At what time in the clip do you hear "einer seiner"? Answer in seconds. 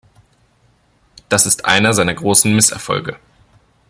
1.65-2.15